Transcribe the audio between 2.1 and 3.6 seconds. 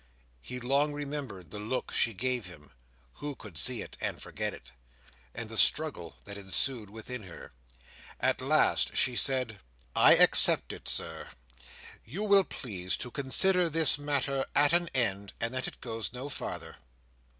gave him—who could